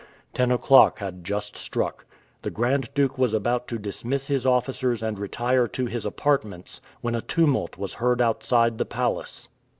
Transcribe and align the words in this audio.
Ten 0.33 0.49
o'clock 0.49 0.97
had 0.97 1.23
just 1.23 1.55
struck. 1.55 2.07
The 2.41 2.49
Grand 2.49 2.89
Duke 2.95 3.19
was 3.19 3.35
about 3.35 3.67
to 3.67 3.77
dismiss 3.77 4.25
his 4.25 4.47
officers 4.47 5.03
and 5.03 5.19
retire 5.19 5.67
to 5.67 5.85
his 5.85 6.07
apartments, 6.07 6.81
when 7.01 7.13
a 7.13 7.21
tumult 7.21 7.77
was 7.77 7.93
heard 8.01 8.19
outside 8.19 8.79
the 8.79 8.85
palace. 8.85 9.47